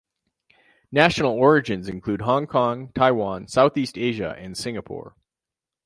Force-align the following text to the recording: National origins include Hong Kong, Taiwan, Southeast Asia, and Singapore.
National 0.91 1.33
origins 1.33 1.87
include 1.87 2.21
Hong 2.21 2.47
Kong, 2.47 2.91
Taiwan, 2.95 3.47
Southeast 3.47 3.99
Asia, 3.99 4.33
and 4.35 4.57
Singapore. 4.57 5.15